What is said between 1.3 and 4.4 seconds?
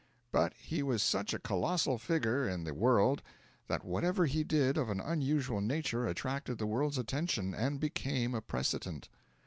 a colossal figure in the world that whatever